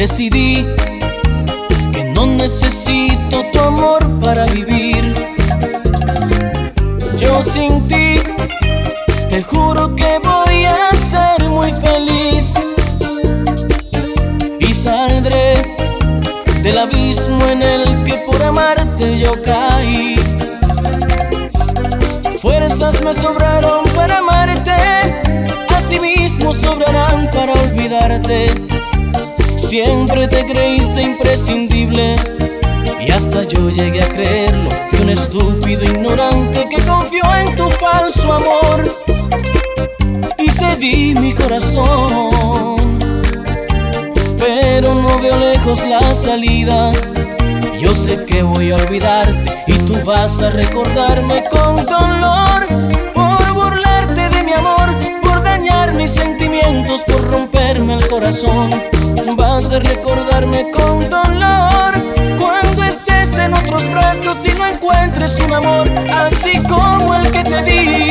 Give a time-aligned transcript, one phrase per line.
[0.00, 0.66] Decidí
[1.92, 5.12] que no necesito tu amor para vivir.
[7.18, 8.14] Yo sin ti,
[9.28, 12.46] te juro que voy a ser muy feliz.
[14.60, 15.76] Y saldré
[16.62, 20.14] del abismo en el que por amarte yo caí.
[22.40, 24.72] Fuerzas me sobraron para amarte,
[25.68, 28.69] asimismo sobrarán para olvidarte.
[29.70, 32.16] Siempre te creíste imprescindible
[33.06, 34.68] y hasta yo llegué a creerlo.
[34.90, 38.82] Fui un estúpido ignorante que confió en tu falso amor
[40.38, 42.98] y te di mi corazón.
[44.38, 46.90] Pero no veo lejos la salida.
[47.78, 52.66] Yo sé que voy a olvidarte y tú vas a recordarme con dolor
[53.14, 54.92] por burlarte de mi amor,
[55.22, 58.68] por dañar mis sentimientos, por romperme el corazón.
[59.60, 61.92] A recordarme con dolor
[62.38, 67.62] cuando estés en otros brazos y no encuentres un amor así como el que te
[67.64, 68.09] di.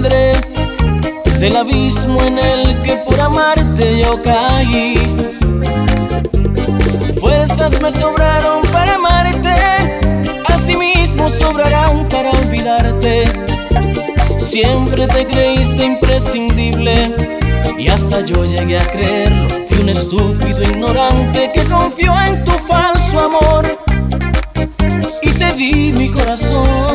[0.00, 4.94] Del abismo en el que por amarte yo caí.
[7.20, 9.52] Fuerzas me sobraron para amarte,
[10.46, 13.24] asimismo sobrarán para olvidarte.
[14.38, 17.14] Siempre te creíste imprescindible
[17.76, 19.48] y hasta yo llegué a creerlo.
[19.68, 23.78] Fui un estúpido ignorante que confió en tu falso amor
[25.20, 26.91] y te di mi corazón.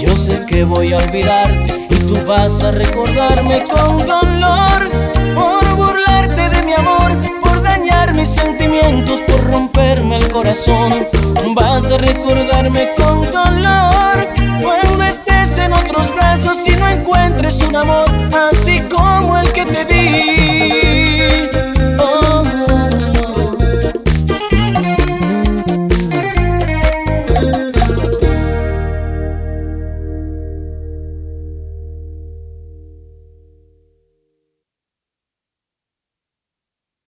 [0.00, 4.88] Yo sé que voy a olvidarte y tú vas a recordarme con dolor.
[5.34, 11.08] Por burlarte de mi amor, por dañar mis sentimientos, por romperme el corazón.
[11.56, 14.28] Vas a recordarme con dolor
[14.62, 18.13] cuando estés en otros brazos y no encuentres un amor